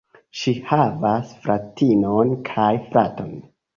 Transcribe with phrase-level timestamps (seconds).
[0.37, 3.31] Ŝi havas fratinon kaj fraton.